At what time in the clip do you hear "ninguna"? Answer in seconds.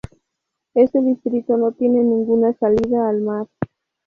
1.99-2.53